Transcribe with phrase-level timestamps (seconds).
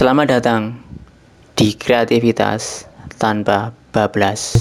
[0.00, 0.80] Selamat datang
[1.52, 2.88] di kreativitas
[3.20, 4.56] tanpa bablas.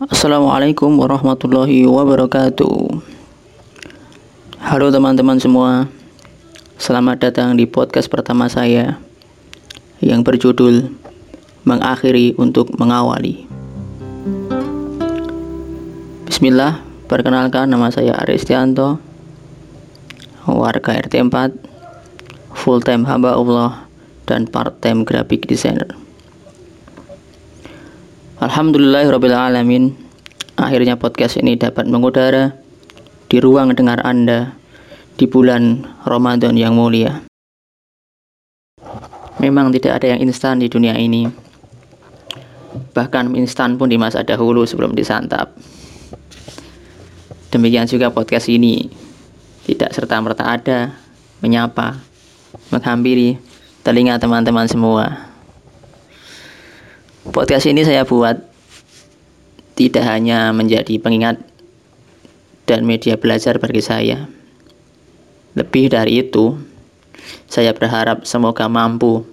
[0.00, 3.04] Assalamualaikum warahmatullahi wabarakatuh.
[4.64, 5.92] Halo teman-teman semua.
[6.80, 8.96] Selamat datang di podcast pertama saya
[10.00, 10.88] yang berjudul
[11.68, 13.51] Mengakhiri untuk Mengawali.
[16.42, 18.98] Bismillah, perkenalkan nama saya Aristianto,
[20.42, 21.54] warga RT 4,
[22.50, 23.86] full time hamba Allah,
[24.26, 25.86] dan part time graphic designer.
[28.42, 29.94] Alhamdulillahirrabbilalamin
[30.58, 32.58] Akhirnya podcast ini dapat mengudara
[33.30, 34.58] Di ruang dengar Anda
[35.14, 37.22] Di bulan Ramadan yang mulia.
[39.38, 41.22] Memang tidak ada yang instan di dunia ini.
[42.98, 45.54] Bahkan instan pun di masa dahulu sebelum disantap
[47.52, 48.88] Demikian juga podcast ini
[49.68, 50.96] Tidak serta-merta ada
[51.44, 52.00] Menyapa
[52.72, 53.36] Menghampiri
[53.84, 55.30] Telinga teman-teman semua
[57.28, 58.52] Podcast ini saya buat
[59.72, 61.40] tidak hanya menjadi pengingat
[62.68, 64.28] dan media belajar bagi saya.
[65.56, 66.56] Lebih dari itu,
[67.48, 69.24] saya berharap semoga mampu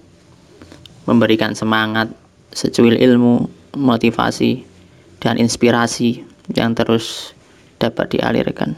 [1.04, 2.12] memberikan semangat,
[2.52, 4.64] secuil ilmu, motivasi,
[5.20, 6.24] dan inspirasi
[6.56, 7.36] yang terus
[7.80, 8.76] dapat dialirkan.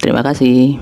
[0.00, 0.80] Terima kasih.